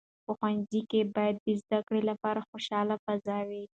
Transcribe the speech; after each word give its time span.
په 0.25 0.31
ښوونځیو 0.37 0.87
کې 0.91 1.01
باید 1.15 1.35
د 1.45 1.47
زده 1.61 1.79
کړې 1.87 2.01
لپاره 2.09 2.47
خوشاله 2.49 2.95
فضا 3.05 3.37
وي. 3.49 3.63